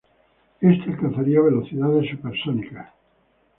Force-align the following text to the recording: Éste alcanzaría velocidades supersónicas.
Éste 0.63 0.89
alcanzaría 0.89 1.41
velocidades 1.41 2.09
supersónicas. 2.09 2.89